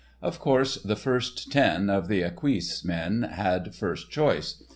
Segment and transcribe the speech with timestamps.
[0.19, 4.63] Of course the first ten of the esquisse men had first choice.